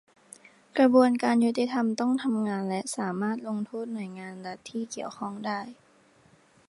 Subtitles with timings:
[0.77, 5.59] กระบวนการยุติธรรมต้องทำงานและสามารถลงโทษหน่วยงานรัฐที่เกี่ยวข้องได้